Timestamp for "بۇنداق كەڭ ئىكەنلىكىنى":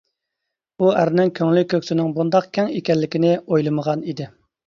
2.17-3.35